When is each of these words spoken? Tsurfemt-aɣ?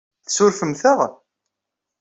Tsurfemt-aɣ? 0.27 0.99